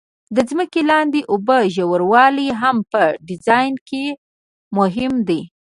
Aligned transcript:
د 0.35 0.37
ځمکې 0.49 0.81
لاندې 0.91 1.21
اوبو 1.31 1.59
ژوروالی 1.75 2.47
هم 2.61 2.77
په 2.91 3.03
ډیزاین 3.27 3.73
کې 3.87 4.05
مهم 4.77 5.13
دی 5.27 5.41